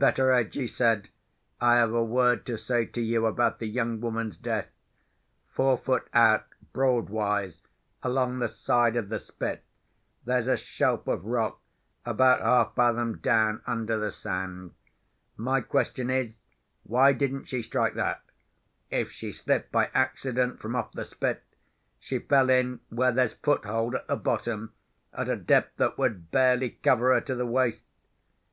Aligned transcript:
Betteredge," 0.00 0.54
he 0.54 0.68
said, 0.68 1.08
"I 1.60 1.74
have 1.74 1.92
a 1.92 2.04
word 2.04 2.46
to 2.46 2.56
say 2.56 2.84
to 2.86 3.00
you 3.02 3.26
about 3.26 3.58
the 3.58 3.66
young 3.66 4.00
woman's 4.00 4.36
death. 4.36 4.68
Four 5.48 5.76
foot 5.76 6.06
out, 6.14 6.44
broadwise, 6.72 7.62
along 8.04 8.38
the 8.38 8.46
side 8.46 8.94
of 8.94 9.08
the 9.08 9.18
Spit, 9.18 9.64
there's 10.24 10.46
a 10.46 10.56
shelf 10.56 11.08
of 11.08 11.24
rock, 11.24 11.60
about 12.06 12.40
half 12.42 12.76
fathom 12.76 13.18
down 13.18 13.60
under 13.66 13.98
the 13.98 14.12
sand. 14.12 14.72
My 15.36 15.60
question 15.60 16.10
is—why 16.10 17.12
didn't 17.12 17.46
she 17.46 17.60
strike 17.60 17.94
that? 17.94 18.22
If 18.90 19.10
she 19.10 19.32
slipped, 19.32 19.72
by 19.72 19.90
accident, 19.92 20.60
from 20.60 20.76
off 20.76 20.92
the 20.92 21.04
Spit, 21.06 21.42
she 21.98 22.20
fell 22.20 22.50
in 22.50 22.78
where 22.88 23.10
there's 23.10 23.32
foothold 23.32 23.96
at 23.96 24.06
the 24.06 24.14
bottom, 24.14 24.72
at 25.12 25.28
a 25.28 25.34
depth 25.34 25.76
that 25.78 25.98
would 25.98 26.30
barely 26.30 26.70
cover 26.70 27.12
her 27.12 27.20
to 27.22 27.34
the 27.34 27.46
waist. 27.46 27.82